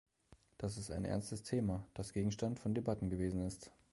[0.63, 3.69] Dies ist ein ernstes Thema, das Gegenstand von Debatten gewesen ist.